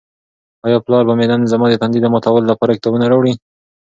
آیا 0.65 0.77
پلار 0.85 1.03
به 1.07 1.13
مې 1.17 1.25
نن 1.31 1.41
زما 1.51 1.65
د 1.69 1.75
تندې 1.81 1.99
د 2.01 2.07
ماتولو 2.13 2.49
لپاره 2.51 2.75
کتابونه 2.77 3.05
راوړي؟ 3.11 3.33